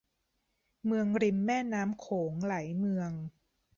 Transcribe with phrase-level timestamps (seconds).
[0.85, 3.11] เมืองริมแม่น้ำโขงหลายเมือง